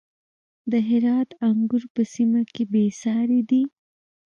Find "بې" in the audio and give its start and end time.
2.71-2.85